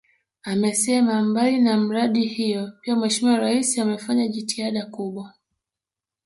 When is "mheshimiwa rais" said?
2.95-3.79